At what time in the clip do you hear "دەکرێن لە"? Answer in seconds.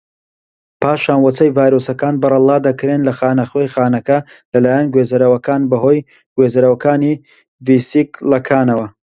2.67-3.13